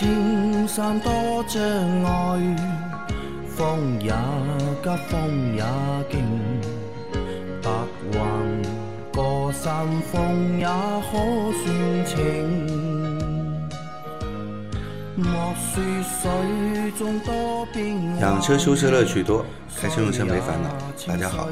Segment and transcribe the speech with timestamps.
[0.00, 1.12] 青山多
[1.46, 1.62] 障
[2.04, 2.56] 碍，
[3.54, 4.10] 风也
[4.82, 5.62] 急，风也
[6.10, 6.24] 劲，
[7.60, 7.70] 白
[8.10, 8.62] 云
[9.12, 12.16] 过山峰也可算情。
[15.16, 19.44] 莫说水中多变幻养车修车乐趣多，
[19.78, 20.70] 开车用车没烦恼。
[21.06, 21.46] 大家好，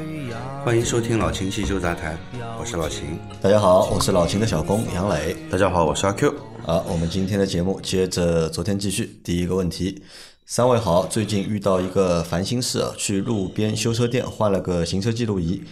[0.65, 2.17] 欢迎收听老秦汽修杂谈，
[2.59, 3.19] 我是老秦。
[3.43, 5.37] 大家好，我是老秦的小工杨磊。
[5.51, 6.48] 大家好，我是阿 Q。
[6.69, 9.19] 好，我们今天的节目接着昨天继续。
[9.23, 10.03] 第一个问题，
[10.45, 15.63] 三位好，最近遇到一个烦心事啊，去路边修车店换了个行车记录仪，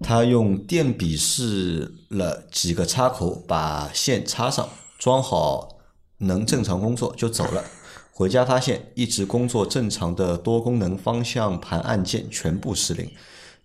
[0.00, 5.70] 他用电笔试了几个插口，把线插上，装好，
[6.18, 7.64] 能正常工作就走了。
[8.12, 13.10] 回家发现一直工作正常的多功能方向盘按键全部失灵。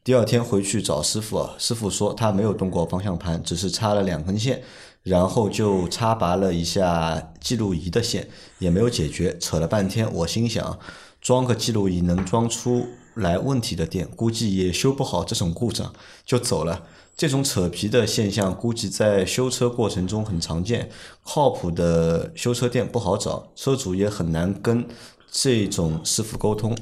[0.04, 4.62] 第二天回去找师傅啊，师傅说他没有动过方向盘，只是插了两根线，
[5.04, 9.38] 然后就插拔了一下记录仪的线，也没有解决。
[9.38, 10.80] 扯了半天，我心想，
[11.22, 15.94] 装个记录仪能装出来问题的店，估计也修不好这种故障，
[16.26, 16.88] 就走了。
[17.16, 20.90] 这种扯皮的现象，估计在修车过程中很常见，
[21.24, 24.88] 靠谱的修车店不好找，车主也很难跟
[25.30, 26.76] 这种师傅沟通。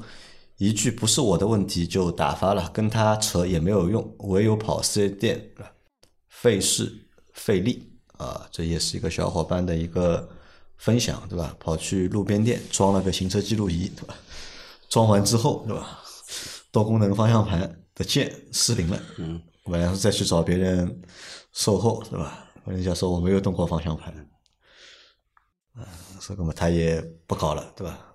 [0.57, 5.71] 一句不是我的问题就打发了，跟他扯也没有用，唯有跑四 S 店了，
[6.29, 7.90] 费事费力
[8.21, 8.47] 啊！
[8.51, 10.29] 这也是一个小伙伴的一个
[10.77, 11.55] 分享，对吧？
[11.59, 14.15] 跑去路边店装了个行车记录仪，对吧？
[14.89, 15.99] 装完之后，对吧？
[16.71, 21.01] 多功能方向盘的键失灵了，嗯，晚上再去找别人
[21.51, 22.47] 售后，对吧？
[22.65, 24.13] 人家说我没有动过方向盘，
[25.73, 25.81] 啊，
[26.19, 28.05] 所以嘛他也不搞了，对吧？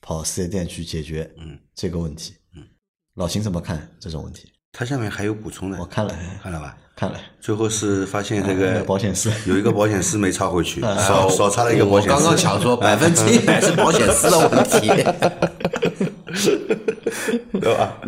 [0.00, 2.36] 跑四 S 店去解决嗯这个问题。
[2.56, 2.66] 嗯，
[3.14, 4.52] 老秦怎么看这种问题？
[4.72, 6.74] 它下面还有补充的，我看了，看了吧？
[6.96, 12.14] 看了，最后是发现这个保险丝有一个保险丝没插回去，少少插了一个保险丝。
[12.14, 14.88] 我刚刚想说百分之一百是保险丝的问题。
[17.60, 17.98] 对吧？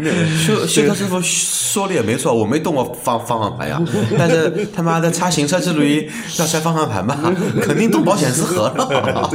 [0.44, 3.80] 修修车师傅说的也没错，我没动过方方向盘呀，
[4.18, 6.08] 但是他妈的插行车记录仪
[6.38, 7.14] 要拆方向盘吧，
[7.62, 9.28] 肯定动保险丝盒了。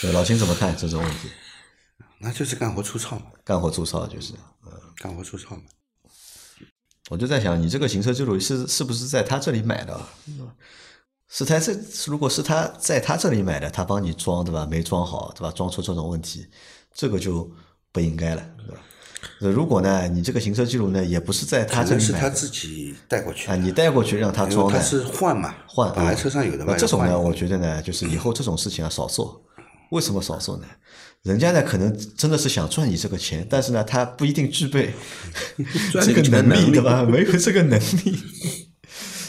[0.00, 1.28] 对老秦怎么看这种问题？
[2.20, 4.32] 那就是干活粗糙嘛，干活粗糙就是，
[4.96, 5.62] 干活粗糙嘛。
[7.10, 10.00] 我就在想，你这个行车记录仪是是不是在他这里买的？
[11.28, 11.74] 是他这
[12.06, 14.66] 如果是他在他这里买的，他帮你装对吧？
[14.70, 15.50] 没装好对吧？
[15.50, 16.46] 装出这种问题，
[16.94, 17.50] 这个就
[17.92, 18.80] 不应该了，对吧？
[19.40, 26.72] 那如果呢，你这个行车记录呢，也不是在他这里买的自己带过去啊，你带过去让他装的他，是换嘛，换本来啊车上有的嘛。
[26.72, 29.42] 那这种呢，我觉得呢，就是以后这种事情啊少做。
[29.90, 30.66] 为什么少做呢？
[31.24, 34.94] 人家呢可能真的是想赚你这个钱，但是呢，他不一定具备
[36.04, 37.02] 这个能力，对吧？
[37.02, 38.18] 没有这个能力，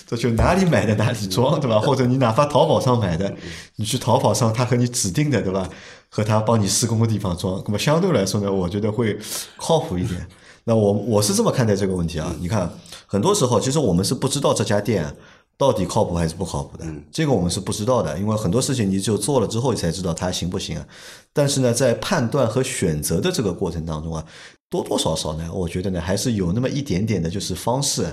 [0.05, 1.79] 这就哪里买的哪里装，对吧？
[1.79, 3.33] 或者你哪怕淘宝上买的，
[3.77, 5.69] 你去淘宝上他和你指定的，对吧？
[6.09, 9.17] 和他帮你施工的地方装，那么相对来说呢，我觉得会
[9.57, 10.27] 靠谱一点。
[10.65, 12.69] 那我我是这么看待这个问题啊，你看，
[13.05, 15.15] 很多时候其实我们是不知道这家店
[15.57, 20.87] 到底靠谱还是不靠谱的，这个我们是不知道的，因为很多事情你只有做了之后你才知道它行不行啊。
[21.31, 24.25] 但是呢，在判断和选择的这个过程当中啊，
[24.69, 28.05] 多多少少呢，我觉得呢还是有那么一点点的，就是方式，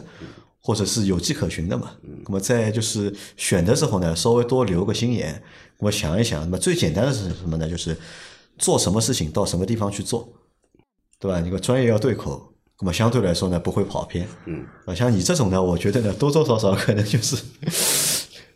[0.60, 1.90] 或者是有迹可循的嘛。
[2.24, 5.42] 那么在就是选的时候呢，稍微多留个心眼，
[5.78, 7.68] 那么想一想，那么最简单的是什么呢？
[7.68, 7.96] 就是
[8.58, 10.28] 做什么事情到什么地方去做，
[11.18, 11.40] 对吧？
[11.40, 14.26] 你个专业要对口，那么相对来说呢不会跑偏。
[14.46, 17.36] 嗯，啊，像你这种呢，我觉得呢多多少少可能就是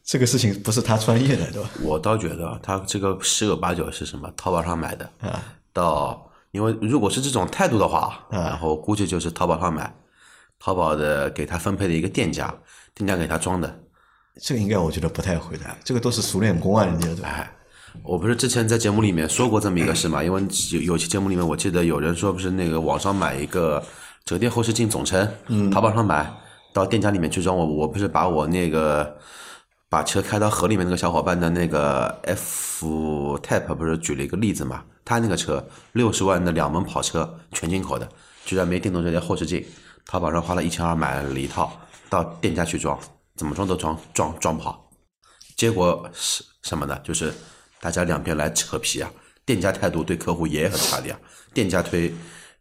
[0.04, 1.70] 这个事情不是他专业的，对吧？
[1.82, 4.32] 我倒觉得他这个十有八九是什么？
[4.36, 9.92] 淘宝上买的，啊，到因为如果是这种态度的话，啊然后估计就是淘宝上买，
[10.58, 12.54] 淘宝的给他分配的一个店家，
[12.94, 13.80] 店家给他装的。
[14.40, 17.28] 这个应该我觉得不太会的，这个都是熟练工啊，人家对吧？
[17.28, 17.52] 哎，
[18.02, 20.22] 我不是之前在节目里面说过这么一个事嘛？
[20.22, 20.42] 因为
[20.72, 23.82] 有有期节目里面，我记得有人说不是那个网上买一个
[24.26, 26.30] 折叠后视镜总成，嗯，淘宝上买
[26.72, 29.16] 到店家里面去装，我我不是把我那个
[29.88, 34.82] 把车开到河里面那个小伙伴的那个 F Type 不是举了一个例子嘛？
[35.04, 38.08] 他那个车六十万的两门跑车，全进口的，
[38.44, 39.64] 居然没电动折叠后视镜，
[40.04, 41.80] 淘宝上花了一千二买了一套，
[42.10, 42.98] 到店家去装，
[43.36, 44.90] 怎么装都装装装不好。
[45.54, 46.98] 结果是什么呢？
[47.04, 47.32] 就是
[47.80, 49.08] 大家两边来扯皮啊，
[49.44, 51.16] 店家态度对客户也很差的呀。
[51.54, 52.12] 店家推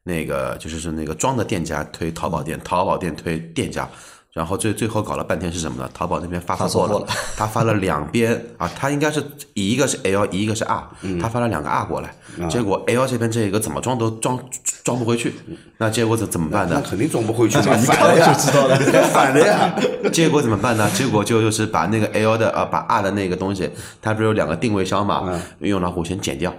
[0.07, 3.89] 那个就是是那个装的店家推淘宝店，淘宝店推店家，
[4.31, 5.89] 然后最最后搞了半天是什么呢？
[5.95, 9.23] 淘宝那边发发错了他发了两边啊，他应该是
[9.55, 10.83] 一个是 L，一个是 R，
[11.19, 12.13] 他发了两个 R 过来，
[12.47, 14.39] 结果 L 这边这个怎么装都装
[14.83, 15.33] 装不回去，
[15.79, 16.79] 那结果怎怎么办呢？
[16.83, 18.77] 那肯定装不回去 嘛，一反的呀，看就知道了
[19.11, 19.75] 反了呀。
[20.13, 20.87] 结果怎么办呢？
[20.93, 23.67] 结果就就是把那个 L 的啊，把 R 的那个东西，
[24.03, 25.41] 它不是有两个定位箱嘛？
[25.57, 26.53] 用老虎钳剪掉，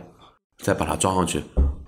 [0.60, 1.44] 再把它装上去。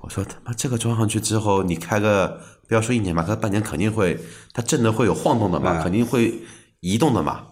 [0.08, 4.19] 我说他妈这个装上去之后，你开个不要说一年吧，开半年肯定会，
[4.55, 6.34] 它震的会有晃动的嘛，肯定会
[6.81, 7.46] 移动的嘛。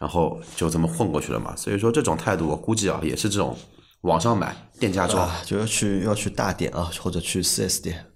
[0.00, 1.54] 然后就这么混过去了嘛。
[1.54, 3.56] 所以说这种态度，我估计啊，也是这种
[4.00, 5.24] 网上买店家装。
[5.24, 8.06] 啊，就要去要去大店啊，或者去四 S 店，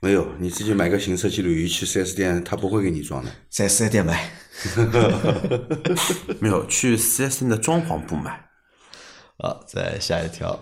[0.00, 3.30] 没有，你自己买个行车记录仪去四 S 店，他不会给你装的。
[3.48, 4.30] 在 4S 店买。
[6.40, 8.44] 没有去四 S 店的装潢部买。
[9.38, 10.60] 好，再下一条，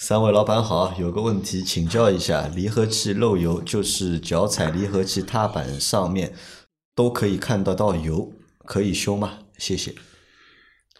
[0.00, 6.34] 三位老板好，有个问题请教一下，离合器漏油就是脚踩离合器踏板上面
[6.94, 8.32] 都可以看得到油，
[8.64, 9.40] 可以修吗？
[9.58, 9.94] 谢谢。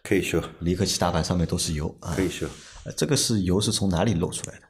[0.02, 2.46] 可以修，离合器踏板上面都是油啊可，以修。
[2.84, 4.66] 呃这个是油是从哪里漏出来的？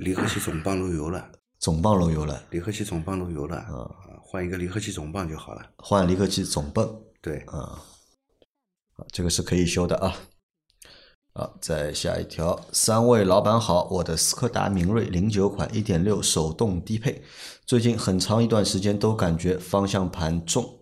[0.00, 1.30] 离合器总泵漏油了，
[1.60, 3.88] 总泵漏油了，离合器总泵漏油了，啊，
[4.20, 5.62] 换一个离合器总泵就好了。
[5.76, 7.80] 换离合器总泵，对，啊，
[9.12, 10.16] 这个是可以修的啊。
[11.38, 17.22] 好，再下一条，三位老板好，我的斯柯达明锐零九款一点六手动低配，
[17.64, 20.80] 最近很长一段时间都感觉方向盘重、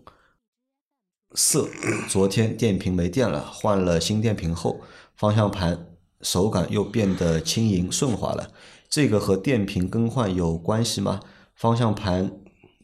[1.35, 1.67] 涩。
[2.09, 4.81] 昨天电瓶没电了，换了新电瓶后，
[5.15, 8.49] 方向盘手感又变得轻盈顺滑了。
[8.89, 11.19] 这个和电瓶更换有关系吗？
[11.53, 12.31] 方向盘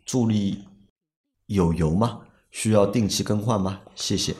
[0.06, 0.66] 助力
[1.48, 2.20] 有油吗？
[2.52, 3.82] 需要定期更换吗？
[3.96, 4.36] 谢谢。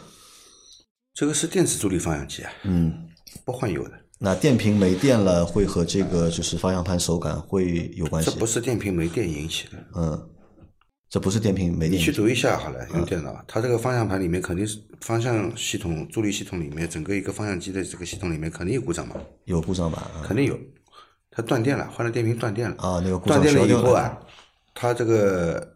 [1.16, 3.10] 这个是电子助力方向机啊，嗯，
[3.46, 3.92] 不换油的。
[4.20, 8.32] 那电瓶没电了，会和这个就是方向盘手感会有关系？
[8.32, 9.72] 这不是电瓶没电引起的。
[9.96, 10.30] 嗯，
[11.10, 12.12] 这不是电瓶没电你去。
[12.12, 20.10] 读一下好了，用电脑，它这个方向盘里面肯定是方向系统、助力系统里面，整个一个方向机的这个系统里面肯定有故障吧，有故障吧？
[20.16, 20.58] 啊肯定有。
[21.30, 22.76] 它断电了，换了电瓶断电了。
[22.78, 23.68] 啊，那个故障断电了。
[23.68, 24.18] 以后啊，
[24.74, 25.73] 它这个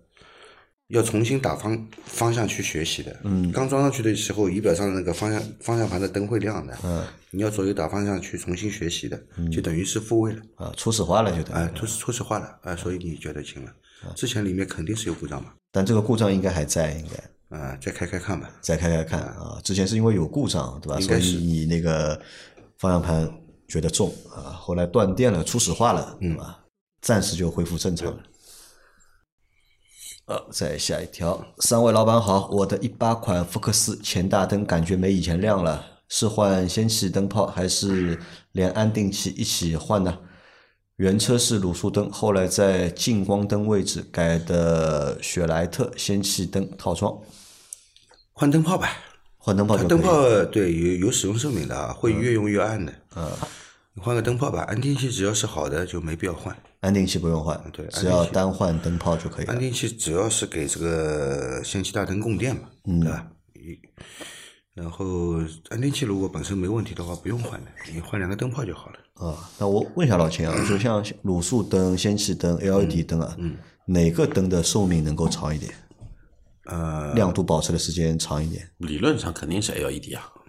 [0.90, 3.16] 要重新打方方向去学习的。
[3.24, 6.78] 嗯，刚装上去的时候，仪表上的那个方向方向盘的灯会亮的。
[6.84, 10.42] 嗯，你要左右打方向去重新学习的，嗯就等于是复位了。
[10.56, 11.60] 啊，初始化了就等于。
[11.60, 13.72] 哎，初始初始化了，啊，所以你觉得轻了。
[14.16, 18.50] 之前里面肯定是有故障嘛，但这个故障应该还在，应该啊，再开开看吧。
[18.62, 19.60] 再开开看啊。
[19.64, 20.96] 之前是因为有故障，对吧？
[20.96, 22.18] 所应该是以你那个
[22.78, 23.30] 方向盘
[23.68, 26.60] 觉得重啊，后来断电了，初始化了，对吧？
[27.02, 28.24] 暂时就恢复正常了。
[30.28, 38.20] 呃，再下一条，三位老板好，我的一八款福克斯前大灯感觉没以前亮了，是换氙气灯泡还是
[38.52, 40.20] 连安定器一起换呢？
[40.98, 47.18] 原车是卤素灯，后来在近光灯位置改的雪莱特氙气灯套装，
[48.34, 48.90] 换灯泡吧，
[49.38, 52.94] 换灯泡灯泡对有有使用寿命的啊，会越用越暗的。
[53.16, 53.32] 嗯，
[53.94, 56.54] 你换个灯泡吧，安定器只要是好的就没必要换。
[56.80, 59.54] 安定器不用换，对只要单换灯泡就可以了。
[59.54, 63.28] 安定器主要是给这个氙气大灯供电嘛，嗯对吧？
[64.74, 65.40] 然后
[65.70, 68.96] 安定器如果本身没问题的话，不用换的，你换两个灯泡就好了。
[69.16, 73.36] 啊，那我问一下老秦啊，就像卤素灯、氙气灯、LED 灯啊，
[73.88, 75.74] 哪个灯的寿命能够长一点？
[76.66, 78.70] 呃，亮度保持的时间长一点？
[78.78, 80.47] 理论上肯定是 LED 啊，对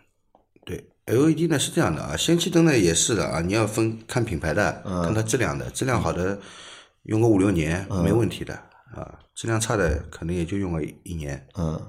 [1.09, 6.39] ，LED 呢是这样的啊，氙气灯呢也是的啊，你要分看品牌的，看它质量的，质量好的
[7.05, 8.55] 用个五六年没问题的
[8.95, 11.81] 啊，质量差的可能也就用个一年嗯，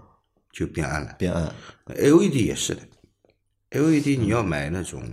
[0.51, 1.13] 就变暗了。
[1.17, 1.53] 变暗。
[1.85, 2.81] LED 也是的
[3.71, 5.03] ，LED 你要买那种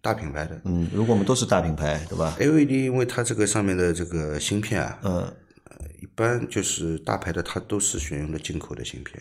[0.00, 9.20] 大品牌的嗯，如果我们都是大品牌，对吧？LED，因为它这个上面的这个芯片啊，嗯，呃，一般就是大牌的它都是选用的进口的芯片。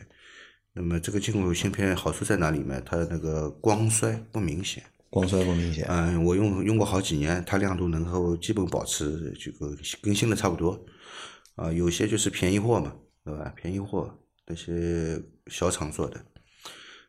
[0.77, 2.81] 那么这个进口芯片好处在哪里呢？
[2.85, 4.83] 它那个光衰不明显。
[5.09, 5.85] 光衰不明显。
[5.87, 10.85] 嗯，我用用过好几年，它亮度能够基本保持这个跟新的差不多。
[11.55, 13.53] 啊，有些就是便宜货嘛，对吧？
[13.55, 14.13] 便宜货
[14.45, 16.25] 那些小厂做的，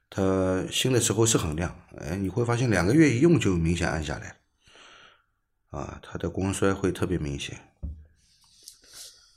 [0.08, 4.36] 它新的时候是很亮，哎，你会发现两个月一用就明显暗下来。
[5.70, 7.58] 啊，它的光衰会特别明显。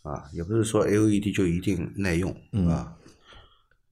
[0.04, 2.32] 啊，也不是说 LED 就一定耐用
[2.70, 2.96] 啊。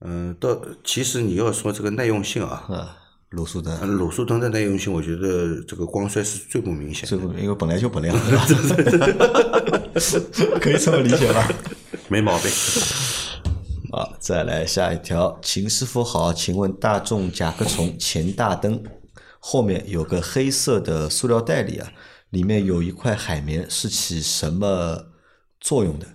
[0.00, 2.96] 嗯，到其实你要说这个耐用性啊，啊，
[3.32, 7.08] 卤素灯，嗯卤素灯的耐用性，我觉得这个光衰是最不明显的。
[7.08, 8.46] 这个因为本来就不亮，对吧？
[10.60, 11.48] 可以这么理解吧？
[12.08, 12.50] 没毛病。
[13.90, 18.80] 好，再来下一条，秦师傅好，请问大众甲壳虫前大灯
[19.40, 21.90] 后面有个黑色的塑料袋里啊，
[22.30, 25.06] 里面有一块海绵，是起什么
[25.60, 26.06] 作用的？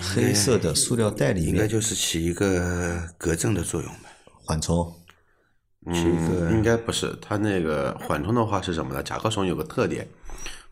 [0.00, 4.10] 黑色的塑料袋里面应该就是起一个隔震的作用吧。
[4.44, 4.92] 缓冲，
[5.92, 9.02] 起一个嗯，应该不是，它那个缓冲的话是什么呢？
[9.02, 10.08] 甲壳虫有个特点，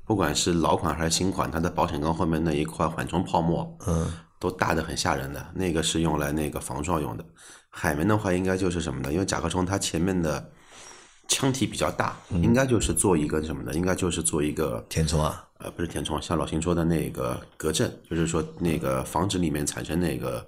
[0.05, 7.25] 不管是老款还是新款，它的保险杠后面那一块缓冲泡沫，嗯，都大的很吓人的，那个是用来那个防撞用的。
[7.69, 9.13] 海绵的话，应该就是什么呢？
[9.13, 10.51] 因为甲壳虫它前面的
[11.29, 13.73] 腔体比较大，应该就是做一个什么呢？
[13.75, 20.47] 应该就是做一个填充啊，呃，不是填充，像老邢说的那个隔震，就是说那个防止里面产生那个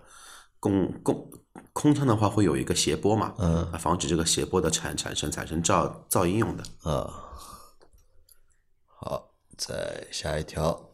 [0.59, 1.31] 共共
[1.73, 6.65] 空腔的话会有一个斜波嘛，嗯啊，防止这个斜波的产产生产生噪噪音用的。
[6.83, 7.13] 啊，
[8.87, 10.89] 好，再下一条。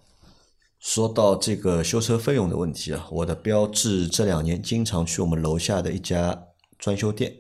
[0.81, 6.45] 说到这个修车费用的问题啊，我的标志这两年经常去我们楼下的一家
[6.79, 7.35] 专修店，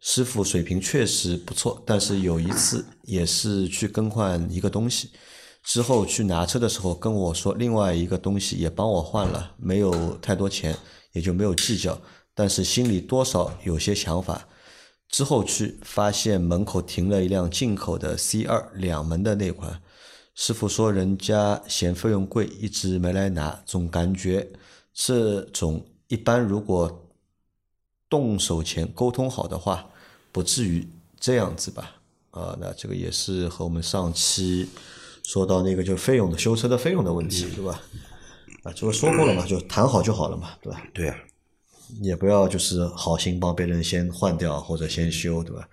[0.00, 5.10] 师傅水平确实不错，但是有一次也是去更换一个东西，
[5.64, 10.76] 之后去拿车的时候跟我说另外一个东西也帮我换了，没有太多钱，
[11.12, 12.00] 也就没有计较，
[12.34, 14.46] 但是心里多少有些想法。
[15.08, 19.80] 之后去发现门口停了一辆进口的 C 二两门的那款，
[20.34, 24.50] 师傅说人家嫌费用贵，一直没来拿，总感觉
[24.92, 27.05] 这种一般如果
[28.08, 29.88] 动手前沟通好的话，
[30.32, 30.86] 不至于
[31.18, 31.96] 这样子吧？
[32.30, 34.68] 啊，那这个也是和我们上期
[35.22, 37.80] 说到那个就费用的修车的费用的问题，对吧？
[38.62, 40.82] 啊，这个说过了嘛，就谈好就好了嘛，对吧？
[40.92, 41.16] 对啊，
[42.02, 45.68] 也不要就是好心帮别人先换掉或者先修，对吧？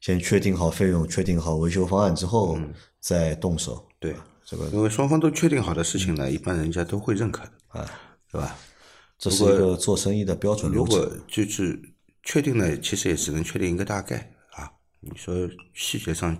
[0.00, 2.58] 先确定好费用，确定好维修方案之后
[2.98, 3.86] 再动手。
[3.98, 7.90] 对，这个因为双方都确定好的事情呢，一般人家都会认可的，啊，
[8.32, 8.56] 对吧？
[9.20, 11.08] 这是一个做生意的标准流如果。
[11.28, 11.80] 就是
[12.24, 14.16] 确定了，其实也只能确定一个大概
[14.54, 14.68] 啊。
[15.00, 16.36] 你说细节上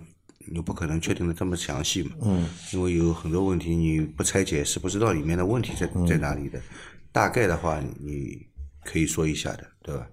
[0.51, 2.11] 你不可能确定的这么详细嘛？
[2.23, 6.59] 嗯，因为有很多问题你不拆解是不知道里面的问题在在哪里的。
[7.13, 8.47] 大概的话你
[8.85, 10.09] 可以说一下的，对吧？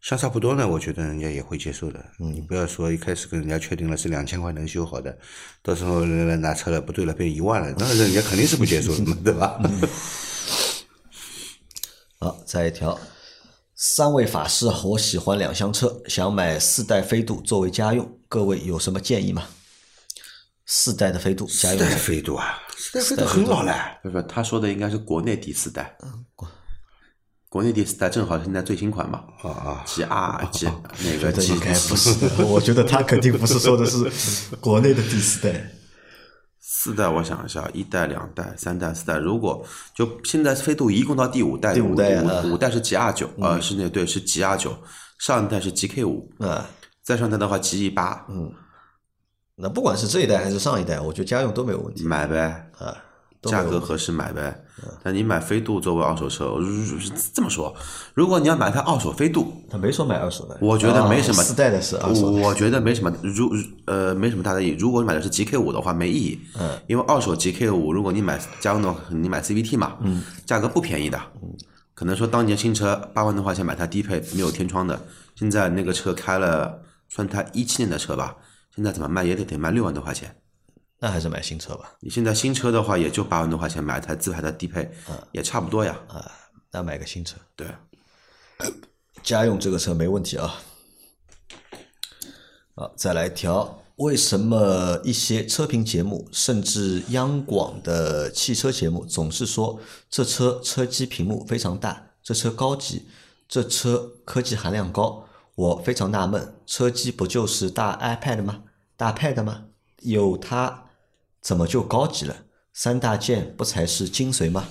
[0.00, 2.04] 相差不多呢，我觉得人家也会接受的。
[2.18, 5.16] 你不要说一开始跟人家确定了是两千块能修好的，
[5.62, 9.60] 到时候人家拿车了不对了变一万了，那人家肯定是不接受的嘛，对吧？
[12.22, 12.96] 好，再一条，
[13.74, 19.42] 三位法师啊，我喜欢两厢车，想买四代飞度作为家用，各位有什么建议吗？
[20.64, 23.74] 四代的飞度家四代飞度啊，四代飞度很老了。
[24.04, 26.24] 不是，他说的应该是国内第四代，嗯
[27.48, 30.66] 国内第四代正好现在最新款嘛啊啊，，G R G
[31.00, 34.08] 那个觉得 G 应该不是的，我觉得他肯定不是说的是
[34.60, 35.70] 国内的第四代。
[36.82, 44.76] 四代，我想一下，一代、两代、三代、四代，如果就现在飞度一共到第五代，第五代啊五五代是 G R 九，呃，是那对是 G R 九，
[45.20, 46.60] 上一代是 G K 五，嗯，
[47.00, 48.52] 再上一代的话 G E 八，嗯。
[49.54, 52.02] 那不管是这一代还是上一代，我觉得家用都没有问题。
[52.02, 52.96] 买呗，啊，
[53.42, 54.64] 价格合适买呗。
[55.02, 56.66] 但你买飞度作为二手车，如
[57.32, 57.72] 这么说，
[58.14, 61.40] 如果你要买台二手飞度，他没说买二手的，我觉得没什么。
[61.40, 63.50] 哦四代的是二手的，我觉得没什么，如
[63.86, 64.76] 呃没什么大的意义。
[64.78, 66.40] 如果你买的是 GK 五的话，没意义。
[66.58, 71.20] 嗯，因为二手 GK 五，如果你买家用的话，你买 CVT 嘛，嗯，价格不便宜的。
[71.42, 71.50] 嗯，
[71.94, 75.00] 可能说当年新车八万多块钱买台低配没有天窗的，
[75.36, 78.34] 现在那个车开了，算它一七年的车吧，
[78.74, 80.34] 现在怎么卖也得得卖六万多块钱。
[81.02, 81.96] 那还是买新车吧。
[81.98, 84.88] 你现在新车的话，也就八万多块钱买一台自排的低配，
[85.32, 85.98] 也差不多呀。
[86.06, 86.30] 啊，
[86.70, 87.66] 那买个新车，对，
[89.20, 90.62] 家用这个车没问题啊。
[92.76, 103.08] 好，再来一条，为什么一些车评节目，甚至央广的汽车节目，总是说这车车机屏幕非常大，这车高级，
[103.48, 105.26] 这车科技含量高？
[105.56, 108.62] 我非常纳闷，车机不就是大 iPad 吗？
[108.96, 109.64] 大 Pad 吗？
[110.02, 110.84] 有它
[111.42, 112.46] 怎么就高级了？
[112.72, 114.68] 三大件不才是精髓吗？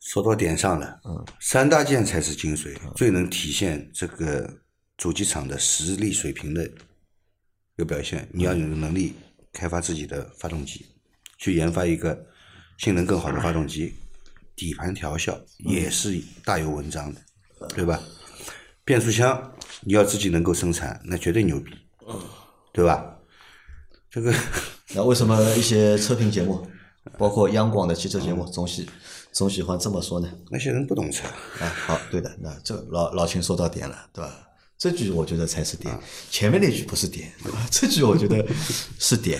[0.00, 4.58] 说到点上了，嗯，三大件才是精髓，最能体现这个
[4.96, 8.28] 主机厂的实力水平的一个表现。
[8.32, 9.14] 你要有能力
[9.52, 10.86] 开发自己的发动机，
[11.38, 12.26] 去研发一个
[12.78, 13.94] 性能更好的发动机，
[14.54, 17.20] 底盘调校也是大有文章的，
[17.74, 18.00] 对吧？
[18.84, 21.72] 变速箱你要自己能够生产，那绝对牛逼，
[22.72, 23.18] 对吧？
[24.08, 24.32] 这个
[24.96, 26.66] 那为什么一些车评节目，
[27.18, 28.88] 包括央广的汽车节目，总喜
[29.30, 30.28] 总喜欢这么说呢？
[30.50, 31.28] 那些人不懂车，
[31.60, 34.34] 啊，好，对的，那这老老秦说到点了，对吧？
[34.78, 35.94] 这句我觉得才是点，
[36.30, 37.58] 前面那句不是点，对吧？
[37.70, 38.42] 这句我觉得
[38.98, 39.38] 是点。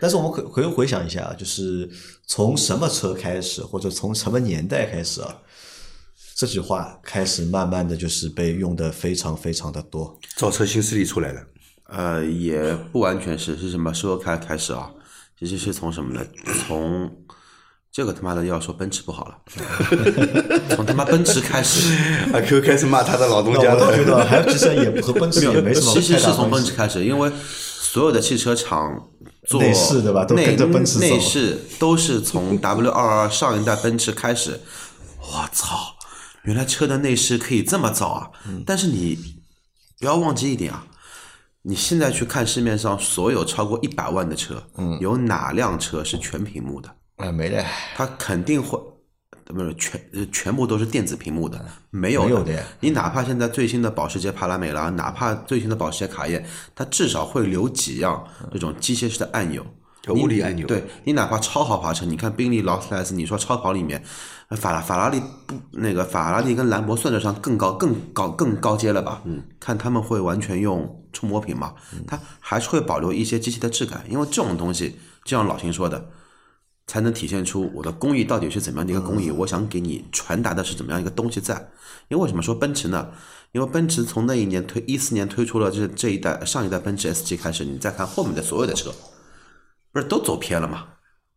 [0.00, 1.88] 但是我们可可以回想一下啊，就是
[2.26, 5.32] 从什么车开始，或者从什么年代开始啊，
[6.34, 10.18] 这句话开始慢慢的就是被用的非常非常的多。
[10.36, 11.40] 造车新势力出来了。
[11.88, 14.90] 呃，也不完全是是什么时候开开始啊？
[15.38, 16.20] 其实是从什么呢？
[16.66, 17.10] 从
[17.90, 19.38] 这个他妈的要说奔驰不好了，
[20.76, 21.92] 从他妈奔驰开始，
[22.32, 24.04] 阿 Q 开始骂他的老东家了我倒觉。
[24.04, 26.50] 得还其实也和奔驰 也没什么其实是从。
[26.50, 29.08] 奔驰开始，因为所有的汽车厂
[29.46, 34.60] 做内饰对吧都内跟着奔驰走内饰都是从 W 二二上一代奔驰开始。
[35.20, 35.94] 我操，
[36.42, 38.30] 原来车的内饰可以这么造啊！
[38.46, 39.18] 嗯但是你
[39.98, 40.86] 不要忘记一点啊，
[41.68, 46.88] 你现在去看市面上所有超过一百万的车，嗯有哪辆车是全屏幕的？
[47.16, 47.62] 哎，没的，
[47.94, 48.80] 它肯定会，
[49.44, 56.42] 不是全呃全部都是电子屏幕的，没有没有的呀你哪怕现在最新的保时捷帕拉梅拉，哪怕最新的保时捷卡宴，
[56.74, 59.62] 它至少会留几样这种机械式的按钮。
[60.10, 69.20] 物理按钮对你哪怕超豪华车，你看宾利、劳斯莱斯，你说超跑里面，呃法拉法拉利不那个法拉利跟兰博算得上更高、更高、更高阶了吧？
[69.26, 71.74] 嗯，看他们会完全用触摸屏嘛？
[72.06, 76.10] 它还是会保留一些机器的质感，因为这种东西，就像老秦说的，
[76.86, 81.70] 才能体现出我的工艺到底是怎么样的一个工艺，我想给你传达的是怎么样一个东西在。
[82.08, 83.10] 因为为什么说奔驰呢？
[83.52, 88.90] 因为奔驰从那一年推一四年推出了这这一代上一代奔驰 S 级开始，你再看后面的所有的车，
[89.92, 90.86] 不是都走偏了吗？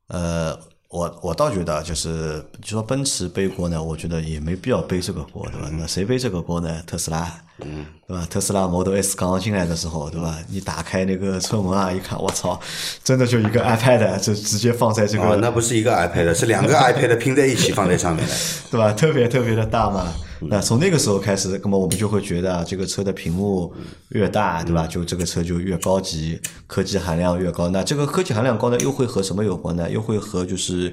[0.07, 0.57] 呃，
[0.91, 5.69] 我我倒觉得就是，就说奔驰背锅呢，我觉得也没必要背这个锅，对吧？
[5.71, 6.83] 那谁背这个锅呢？
[6.85, 7.33] 特斯拉，
[7.65, 8.27] 嗯，对吧？
[8.29, 10.37] 特斯拉 Model S 刚刚进来的时候，对吧？
[10.49, 12.59] 你打开那个车门啊，一看，我操，
[13.03, 18.33] 真的就一个 iPad 就直接放在这个，哦，那不是一个 iPad，是两个 iPad 拼在一起放在上面的。
[18.69, 18.91] 对吧？
[18.93, 20.11] 特别特别的大嘛。
[20.43, 23.71] 那从那个时候开始，那么我们就会觉得啊，这个车的屏幕
[24.09, 24.87] 越大，对吧？
[24.87, 27.69] 就这个车就越高级，科技含量越高。
[27.69, 29.87] 那这个科技含量高呢，又会和什么有关呢？
[29.87, 30.91] 又会和就是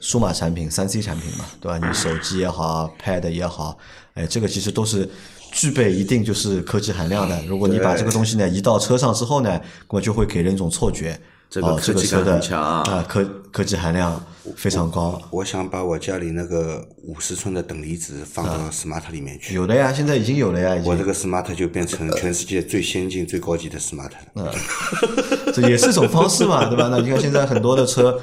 [0.00, 1.78] 数码产品、三 C 产品嘛，对吧？
[1.78, 3.78] 你手机也好，Pad 也好，
[4.14, 5.08] 哎，这个其实都是。
[5.52, 7.40] 具备一定就是科技含量的。
[7.46, 11.18] 如果你把这个东西呢移到车上之后呢，那么就会给人一种错觉，
[11.50, 14.24] 这个哦，这科技感个车的很强啊啊，科科技含量
[14.56, 15.20] 非常高。
[15.30, 24.54] 我想把我家里那个五十寸的等离子放到 smart 里面去，有的呀，现在已经有了呀，已经我这个 smart 就变成全世界最先进、最高级的 smart 了。
[25.52, 26.88] 这也是一种方式嘛， 对吧？
[26.90, 28.20] 那你看现在很多的车，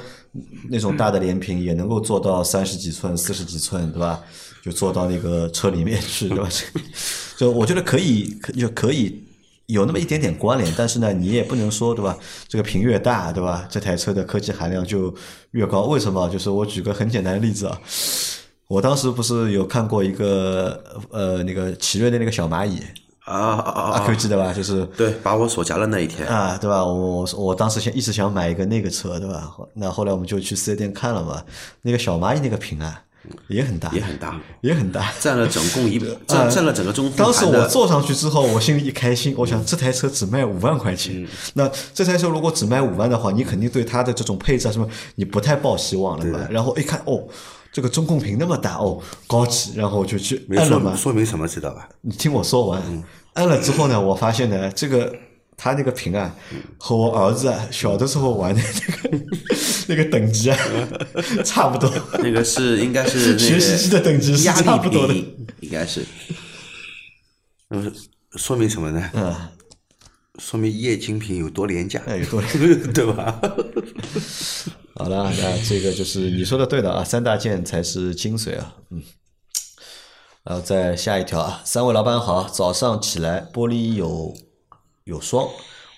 [0.70, 4.20] 那种大的连屏也能够做到三十几寸、四十几寸，对吧？
[4.66, 6.48] 就坐到那个车里面去， 对吧？
[7.38, 9.22] 就我觉得可以，可就可以
[9.66, 12.18] 有那么一点点关联，但是呢，你也不能说，对吧？
[12.48, 13.66] 这个屏越大，对吧？
[13.70, 15.14] 这台车的科技含量就
[15.52, 15.82] 越高。
[15.82, 16.28] 为什么？
[16.28, 17.80] 就是我举个很简单的例子啊。
[18.68, 22.80] 我当时不是有看过一个呃那个奇瑞的那个小蚂蚁，
[23.24, 24.14] 啊啊啊阿 Q 啊！
[24.16, 24.52] 记得吧？
[24.52, 26.84] 就是对，把我锁夹了那一天，啊，对吧？
[26.84, 29.52] 我我我当时想一直想买一个那个车，对吧？
[29.74, 31.44] 那后来我们就去四 S 店看了嘛，
[31.82, 33.02] 那个小蚂蚁那个屏啊
[33.48, 35.12] 也很大，也很大，也很大。
[35.20, 41.26] 占了总共一占占了整个中控当时我坐上去之后，我心里一开心，我想这台车只卖五万块钱。
[41.54, 46.46] 那这台车如果只卖五万的话，你肯定对它的这种配置啊什么，你不太抱希望了嘛。
[46.50, 47.24] 然后一看，哦，
[47.72, 51.04] 这个中控屏那么大，哦，高级，然后我就去没按了嘛说。
[51.04, 51.88] 说明什么知道吧？
[52.02, 52.82] 你听我说完，
[53.34, 55.14] 按了之后呢，我发现呢，这个
[55.56, 56.34] 他那个屏啊，
[56.78, 59.26] 和我儿子啊小的时候玩的那个
[59.88, 60.58] 那个等级啊，
[61.44, 61.90] 差不多。
[62.18, 65.14] 那个是应该是 那学习机的等级是压力差不多的，
[65.60, 66.04] 应该是
[67.70, 67.92] 嗯，
[68.36, 69.10] 说明什么呢？
[69.14, 69.34] 嗯，
[70.38, 72.42] 说明液晶屏有多廉价，哎，有多
[72.92, 73.40] 对吧？
[74.94, 79.02] 好了，那这个就是你说的对的啊，三大件才是精髓啊，嗯。
[80.44, 84.32] 然后再下一条啊，三位老板好，早上起来玻璃有
[85.06, 85.48] 有霜，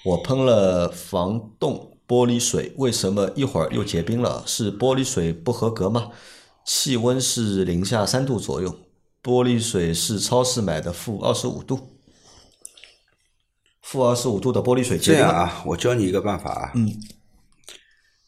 [0.04, 4.42] 我喷了防冻玻璃水，为什么一会儿又结冰了？
[4.46, 6.10] 是玻璃水不合格吗？
[6.66, 8.80] 气温是零下三度左右，
[9.22, 11.96] 玻璃水是超市买的负二十五度，
[13.80, 15.26] 负二十五度的玻璃水结冰了。
[15.26, 16.72] 这样啊，我教你一个办法啊。
[16.74, 16.94] 嗯。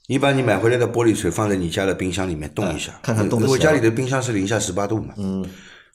[0.07, 5.13] 你把你买回来的玻璃水放在你家的冰箱里面冻一下，看看冻得起来吗因为家里的冰箱是零下十八度嘛。
[5.19, 5.45] 嗯。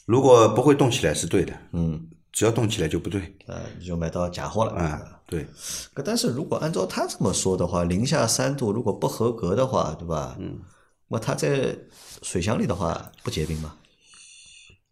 [0.05, 3.33] 如果不会冻起来是对的，嗯，只要动起来就不对。
[3.47, 4.73] 呃，你就买到假货了。
[4.73, 5.47] 啊，对，
[5.93, 10.35] 可但是如果按照他这么说的话，零下三度如果不合格的话，对吧？
[10.37, 10.59] 嗯，
[11.07, 11.73] 那它在
[12.21, 13.75] 水箱里的话不结冰吗？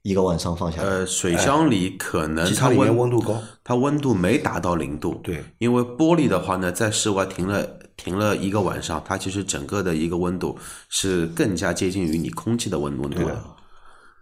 [0.03, 7.65] 一个晚上放下来，呃，水箱里可能它机舱里面温温度高，它温度没达到零度，对，因为玻璃的话呢，在室外停了
[7.97, 13.43] 停了一个晚上，它其实整个的一个温度是更加接近于你空气的温温度的。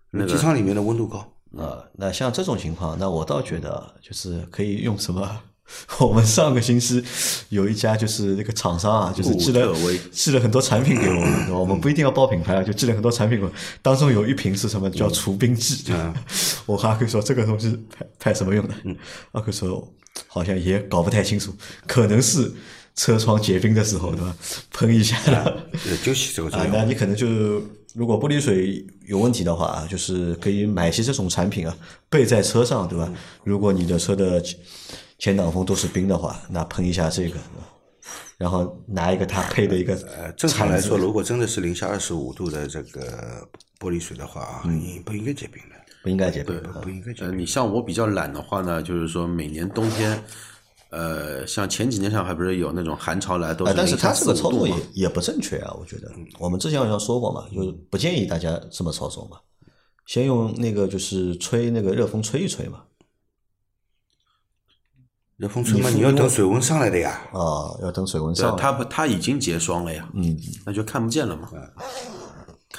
[0.10, 1.28] 那机舱里面的温度高。
[1.58, 5.42] 啊，那像这种情况，那我倒觉得就是可以用什么？
[6.02, 7.02] 我们上个星期
[7.48, 9.74] 有一家就是那个厂商啊，就是寄了
[10.12, 11.58] 寄了很多产品给我们，对吧？
[11.58, 13.52] 我们不一定要报品牌啊，就寄了很多产品给我。
[13.82, 15.94] 当中有一瓶是什么叫除冰剂，
[16.66, 18.74] 我和阿 Q 说这个东西派派什么用的？
[19.32, 19.94] 阿 Q 说
[20.28, 21.56] 好像也搞不太清楚，
[21.88, 22.52] 可能是
[22.96, 24.36] 车窗结冰的时候，对吧？
[24.74, 26.76] 喷一下，呃就起这个作啊，用。
[26.76, 27.62] 那你可能就
[27.94, 31.78] 如果玻璃水有问题的话啊，就是可以买些这种产品啊，
[32.10, 33.06] 备在车上，对吧？
[33.10, 34.58] 嗯如果你的车的前
[35.18, 37.38] 前挡风都是冰的话，那喷一下这个，
[38.38, 43.48] 然后拿一个它配的一个呃，正常来说，如果真的是零下二十五度的这个
[43.80, 46.60] 玻璃水的话啊，你不应该结冰的，不应该结冰。
[46.82, 47.40] 不应该结呃，冰。
[47.40, 50.24] 你像我比较懒的话呢，就是说每年冬天，
[50.92, 54.52] 呃，像前几年上海不是有那种寒潮来，都但是零下四它这个操。
[54.52, 56.12] 作也也不正确啊，我觉得。
[56.38, 59.38] 我们之前好像说过嘛，就是不建议大家这么操作嘛。
[60.06, 62.84] 先用那个就是吹那个热风吹一吹嘛，
[65.38, 67.22] 热风吹嘛，你要等水温上来的呀。
[67.32, 68.62] 啊，要等水温上，来。
[68.62, 71.50] 它不，它已经结霜了呀，嗯，那就看不见了嘛。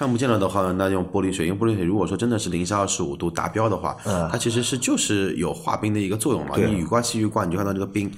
[0.02, 6.56] 看不见了的话，那用玻璃水，因为玻璃水如果说真的是零下二十五度达标的话，嗯它其实是就是有化冰的一个作用嘛。
[6.56, 8.12] 对你雨刮器一刮，你就看到这个冰，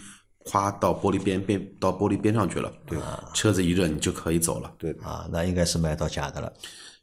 [0.46, 2.98] 夸到玻璃边边到玻璃边上去了，对，
[3.34, 4.72] 车子一热你就可以走了。
[4.78, 6.50] 对，啊，那应该是买到假的了。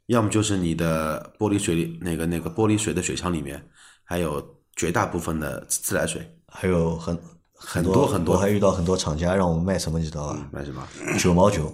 [0.08, 3.64] 要么就是你的玻璃水里那个那个玻璃水的水箱里面，
[4.04, 4.44] 还有
[4.76, 7.16] 绝大部分的自来水，还有很
[7.54, 10.50] 很多多很多我还遇到很多厂家让我们卖什么，你知道吧？
[10.52, 10.84] 卖什么？
[11.20, 11.72] 九毛九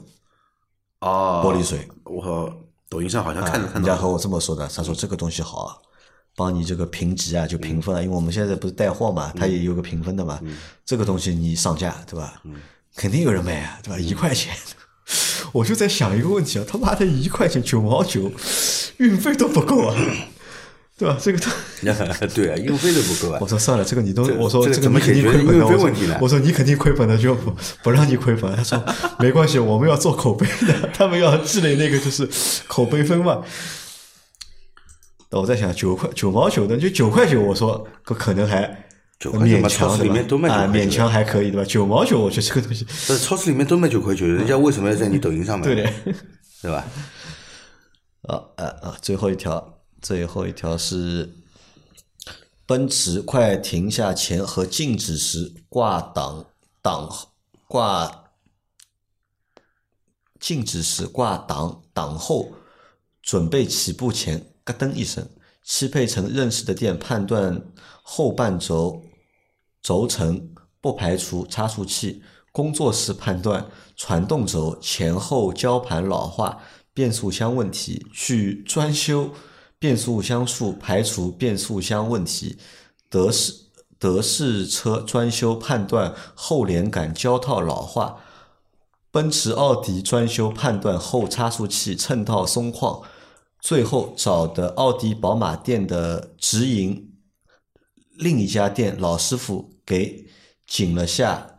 [1.00, 1.88] 哦，玻璃水。
[2.04, 5.76] 我抖音上好像看着看到过，人家和我这么说的，他说这个东西好啊，
[6.36, 10.40] 帮你这个评级啊，就评分啊，因为我们现在不是带货嘛，它也有个评分的嘛，
[10.86, 12.42] 这个东西你上架对吧？
[12.96, 14.00] 肯定有人买啊，对吧？
[14.00, 14.56] 一块钱，
[15.52, 18.32] 我就在想一个问题啊，他妈的一块钱九毛九，
[18.98, 19.96] 运费都不够啊，
[20.98, 21.16] 对吧？
[21.22, 21.46] 这个都。
[22.34, 23.48] 对啊，运费都不够啊我。
[23.48, 25.66] 说算了，这个你都，我说这个你肯定亏本的。
[25.66, 28.56] 我说费问题呢我说你肯定亏本的，就不不让你亏本。
[28.56, 28.84] 他说
[29.20, 32.28] 没关系，我们要做口碑的，他们要积累那个就是
[32.68, 33.44] 口碑分嘛。
[35.30, 38.64] 那我在想九块九毛九的，就九块九，我说可可能还
[39.20, 41.66] 9块九勉嘛超市里强对吧面都卖啊，9块九勉强还可以对吧？
[41.68, 45.66] 九毛九，我觉得这个东西但是超市里面都卖九块九，人家为什么要在你抖音上买？
[45.68, 45.88] 对的。
[46.64, 46.84] 对吧？
[48.24, 48.98] 啊啊啊！
[49.00, 49.77] 最后一条，
[50.08, 51.34] 最后一条是
[52.66, 56.46] 奔驰快停下前和静止时挂档
[56.82, 57.14] 档
[57.68, 58.30] 挂
[60.40, 62.54] 静止时挂档档后，
[63.22, 65.28] 准备起步前，咯噔一声，
[65.62, 67.62] 汽配城认识的店判断
[68.02, 69.04] 后半轴
[69.82, 79.34] 轴承不排除差速器，工作时判断传动轴前后胶盘老化、变速箱问题，去专修
[79.80, 82.58] 变速箱数，排除变速箱问题。
[83.10, 83.54] 德式
[84.00, 88.22] 德式车专修判断后连杆胶套老化，
[89.12, 93.04] 奔驰、奥迪专修判断后差速器衬套松旷。
[93.60, 97.12] 最后找的奥迪、宝马店的直营
[98.18, 100.28] 另一家店老师傅给
[100.66, 101.58] 紧了下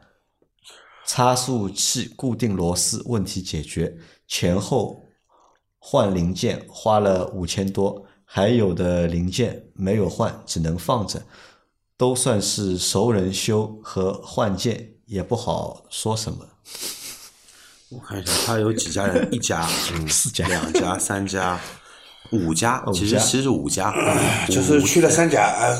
[1.06, 3.98] 差速器固定螺丝，问题解决。
[4.26, 5.04] 前后
[5.78, 11.22] 换零件花了五千多，还有的零件没有换，只能放着，
[11.96, 16.46] 都算是熟人修和换件，也不好说什么。
[17.88, 19.26] 我看一下，他有几家人？
[19.32, 19.66] 一家、
[20.10, 21.58] 四家两家、三家、
[22.30, 23.94] 五家，其实其实五家，
[24.46, 25.78] 就是去了三家，呃，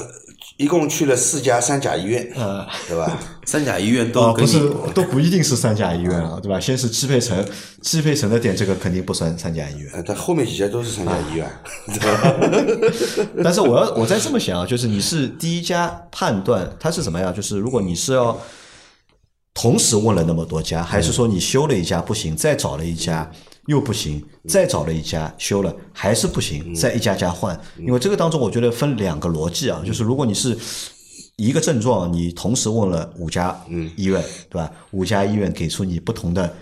[0.59, 2.29] 一共去了四家三甲医院，
[2.89, 3.19] 对吧？
[3.47, 4.59] 三甲医院啊，都不是，
[4.93, 6.59] 都不一定是三甲医院啊，对吧？
[6.59, 7.47] 先是汽配城，
[7.81, 9.89] 汽配城的店，这个肯定不算三甲医院。
[9.95, 11.49] 呃，但后面几家都是三甲医院，
[11.87, 13.31] 对吧？
[13.45, 17.33] 但是我要我再这么想啊，就是你是第一家判断它是怎么样？
[17.33, 18.37] 就是如果你是要
[19.55, 23.31] 同时问了那么多家，还是说你修了一家不行，再找了一家
[23.69, 27.59] 又不行，再找了一家修了还是不行，再一家家换？
[27.79, 30.59] 因为这个当中我觉得分两个逻辑啊，就是如果你是
[31.37, 33.57] 一个症状，你同时问了五家
[33.97, 34.69] 医院，对吧？
[34.91, 36.53] 五家医院给出你不同的。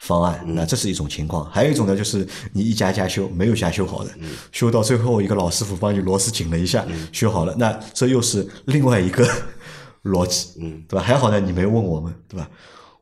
[0.00, 4.10] 方案，那这是一种情况，还有一种呢，就是你一家家修，没有家修好的，
[4.52, 9.26] 修到最后一个老师傅帮你螺丝紧了一下，修好了，那这又是另外一个
[10.04, 11.02] 逻辑，对吧？
[11.02, 12.46] 还好呢，你没问我们，对吧？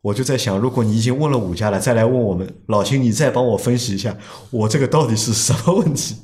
[0.02, 4.18] 我就在想，如果你已经问了五家了，再来问我们，老秦，你再帮我分析一下，
[4.50, 6.16] 我这个到底是什么问题？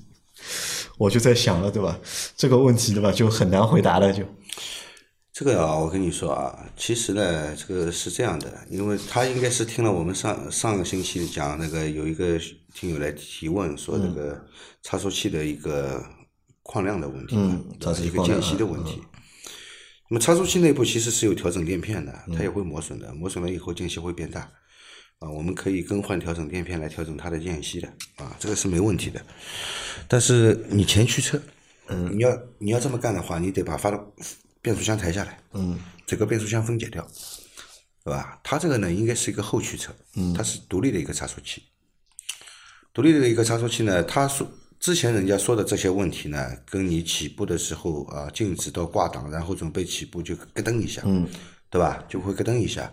[0.99, 1.97] 我就在想了，对吧？
[2.37, 3.13] 这个问题，对吧？
[3.13, 4.25] 就很难回答了，就
[5.33, 12.37] 这个啊，我跟你说啊，其实呢，这个是这样的，因为他应该是听了我们上上个星期讲那个有一个
[12.75, 14.37] 听友来提问说这个
[14.83, 16.03] 差速器的一个
[16.65, 19.01] 矿量的问题，嗯对吧差速器一个间隙的问题。
[20.09, 24.51] 那么差速器内部其实是有调整垫片的，它也会磨损的，磨损了以后间隙会变大。
[25.19, 29.21] 啊，我们可以更换调整垫片来调整它的间隙的，啊，这个是没问题的。
[30.07, 31.43] 但是你前驱车，
[31.89, 34.15] 嗯，你要你要这么干的话，你得把发动
[34.63, 37.03] 变速箱抬下来，嗯，整个变速箱分解掉，
[38.05, 38.41] 对对吧？
[38.43, 41.63] 它这个呢，应该是一个后驱车，嗯它是独立的一个差速器。
[42.95, 51.29] 独立的一个差速器呢，它说之前人家说的这些问题呢，跟你起步的时候啊，静止到挂档，然后准备起步就咯噔一下，嗯，
[51.69, 52.05] 对吧？
[52.09, 52.93] 就会咯噔一下。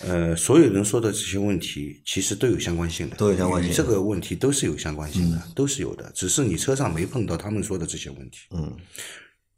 [0.00, 8.40] 呃，所有人说的这些问题其实都有相关性的，都有相关性与这个问题都是有相关性的，都是有的，只是你车上没碰到他们说的这些问题。
[8.50, 8.76] 嗯，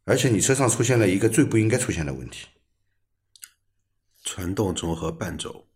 [0.05, 2.47] 而且你车上出现了一个最不应该出现的问题，
[4.25, 5.67] 传动轴和半轴，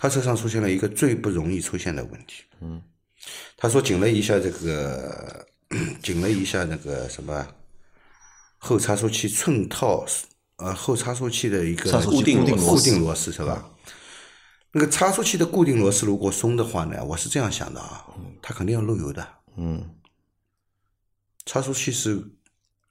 [0.00, 2.44] 他车上出现了一个最不容易出现的问题。
[2.62, 2.80] 嗯，
[3.54, 5.46] 他说紧了一下这个，
[6.02, 7.46] 紧了一下那个什么
[8.56, 10.06] 后差速器寸套，
[10.56, 13.70] 呃，后差速器的一个固定固定螺丝固定螺丝是吧？
[14.72, 18.06] 那个差速器的固定螺丝如果松的话呢，我是这样想的啊，
[18.40, 19.28] 它肯定要漏油的。
[19.58, 19.96] 嗯
[21.44, 22.24] 差速器是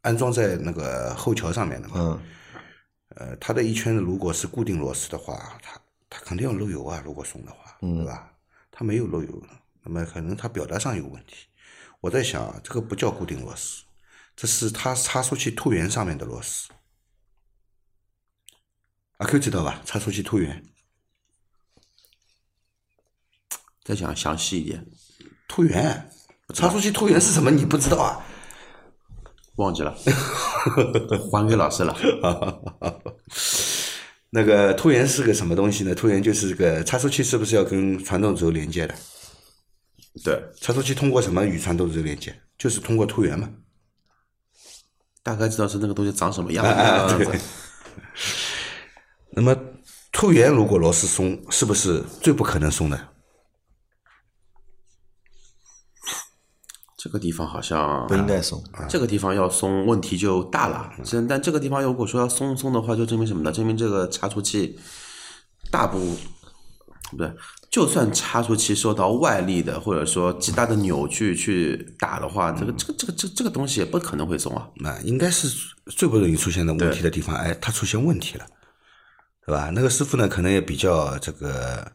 [0.02, 2.22] 安装在那个后桥上面的嘛，嗯
[3.16, 8.34] 呃，它的一圈如果是固定螺丝的话，它它肯定要漏油啊，如果松的话，对吧？
[8.72, 9.44] 它没有漏油，
[9.84, 11.48] 那么可能它表达上有问题。
[12.02, 13.84] 我在想啊，这个不叫固定螺丝，
[14.36, 16.70] 这是它差速器突圆上面的螺丝。
[19.18, 19.82] 阿 Q 知道吧？
[19.86, 20.66] 差速器突圆，
[23.84, 24.86] 再讲详细一点，
[25.48, 26.10] 突圆，
[26.54, 27.52] 差速器突圆是什么？
[27.52, 28.26] 你不知道啊？
[29.58, 29.94] 忘记了，
[31.32, 31.94] 还给老师了。
[34.32, 35.96] 那个突源是个什么东西呢？
[35.96, 38.94] 突源就是这个差速器是不是要跟传动轴连接的？
[40.24, 42.40] 对，差速器通过什么与传动轴连接？
[42.58, 43.50] 就是通过突源嘛。
[45.24, 46.64] 大概知道是那个东西长什么样
[47.08, 47.18] 子。
[47.18, 47.40] 对。
[49.34, 49.56] 那么
[50.12, 53.09] 突源如果螺丝松，是不是最不可能松的？
[57.02, 58.62] 这个地方好像不应该松。
[58.90, 60.92] 这个地方要松，问题就大了。
[61.02, 63.54] 这但这个地方如果说要松松的话，就证明什么呢？
[63.54, 64.78] 证明这个差速器
[65.72, 65.98] 大部
[67.10, 67.32] 不对，
[67.72, 74.68] 就算差速器受到外力的或者说极大的扭矩去打的话，这个这个这个这这个东西也不可能会松啊。
[74.76, 75.48] 那应该是
[75.86, 78.46] 最不容易出现的问题的地方，哎，它出现问题了，
[79.48, 79.72] 对吧？
[79.74, 81.90] 那个师傅呢，可能也比较这个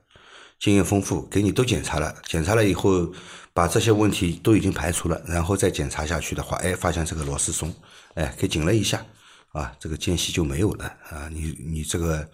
[0.59, 3.12] 经验丰富，给你都检查了，检查了以后，
[3.53, 7.75] 把这些问题都已经排除了，然后再检查下去的话，哎，发现这个螺丝松，
[8.14, 9.05] 哎，给紧了一下，
[9.53, 12.29] 啊，这个间隙就没有了啊，你你这个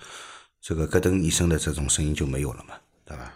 [0.60, 3.34] 这个咯噔一声的这种声音就没有了嘛，对吧？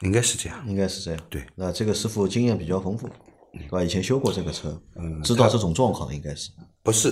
[0.00, 1.20] 应该是这样，应该是这样。
[1.30, 3.08] 对，那这个师傅经验比较丰富，
[3.52, 3.82] 对吧？
[3.82, 6.50] 以前修过这个车，嗯知道这种状况应该是
[6.82, 7.10] 不是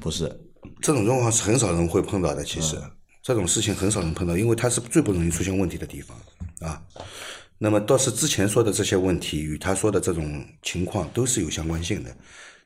[0.00, 0.28] 不是？
[0.80, 2.80] 这种状况是很少人会碰到的，其实、
[3.24, 6.14] 这种事情很少能碰到，因为它是最不容易出现问题的地方
[6.60, 6.80] 啊。
[7.56, 12.14] 那么倒是之前说的这些问题与他说的这种情况都是有相关性的。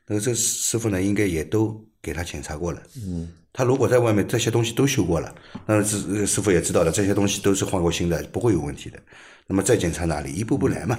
[0.05, 2.83] 那个这师傅呢，应该也都给他检查过了。
[3.07, 5.33] 嗯，他如果在外面这些东西都修过了，
[5.65, 8.99] 那这这个师傅也知道了，这些东西都是换过新的，不会有问题的。
[9.47, 10.99] 那么再检查哪里，一步步来嘛，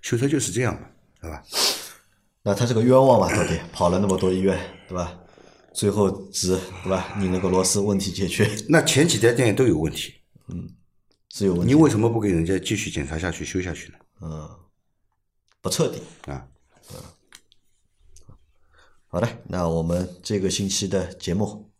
[0.00, 0.86] 修车就是这样嘛，
[1.20, 1.42] 对吧？
[2.42, 5.12] 那他这个冤枉嘛，到底跑了那么多医院，对吧？
[5.74, 7.14] 最后只对吧？
[7.18, 10.14] 拧了个螺丝，问题解决 那前几家店都有问题，
[10.48, 10.70] 嗯
[11.30, 13.98] 是有问题，你为什么不给人家继续检查下去、修下去呢？
[14.22, 14.48] 嗯，
[15.60, 16.00] 不彻底。
[16.30, 16.46] 啊，
[16.92, 16.96] 嗯
[19.08, 21.70] 好的，那我们这个星期的节目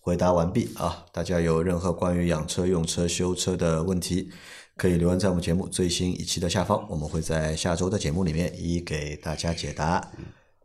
[0.00, 1.06] 回答完毕啊！
[1.12, 4.30] 大家有任何关于养车、用车、修车的问题，
[4.76, 10.12] 可以留言在我们节目最新一期的下方，我们会在下周的节目里面一一给大家解答。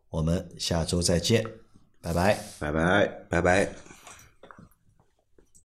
[0.10, 1.46] 我们下周再见，
[2.02, 2.38] 拜拜。
[2.60, 3.12] 拜拜。
[3.30, 3.91] 拜拜。